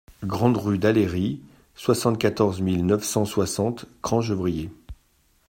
[0.23, 1.43] Grande Rue d'Aléry,
[1.75, 4.71] soixante-quatorze mille neuf cent soixante Cran-Gevrier